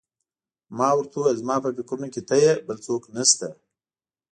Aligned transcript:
ما 0.77 0.89
ورته 0.95 1.15
وویل: 1.19 1.39
زما 1.41 1.55
په 1.63 1.69
فکرونو 1.75 2.07
کې 2.13 2.21
ته 2.27 2.35
یې، 2.43 2.53
بل 2.67 2.77
څوک 2.85 3.03
نه 3.15 3.23
شته. 3.31 3.47